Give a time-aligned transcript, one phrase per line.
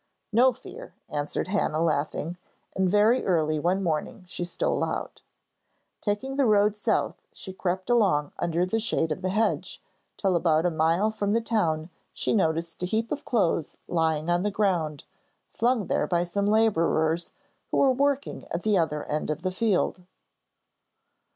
[0.33, 2.37] 'No fear,' answered Hannah laughing,
[2.75, 5.21] and very early one morning she stole out.
[6.01, 9.79] Taking the road south she crept along under the shade of the hedge,
[10.17, 14.41] till about a mile from the town she noticed a heap of clothes lying on
[14.41, 15.03] the ground,
[15.51, 17.29] flung there by some labourers
[17.69, 20.01] who were working at the other end of the field.